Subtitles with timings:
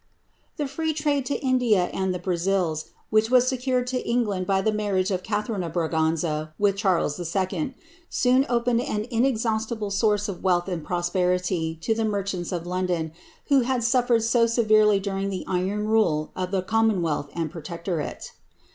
[0.57, 4.71] The free tilde to India and the Brazils, which was secured to England by the
[4.71, 7.75] nul^ riage of Catharine of Bmg anza with Charles II.,
[8.09, 13.11] soon opened an inex* hnnstible source of wealth and prosperity to the merchants of London,
[13.51, 18.31] uh.o had sufl^red so severely during the iron rule of the commonwedth and protectorate.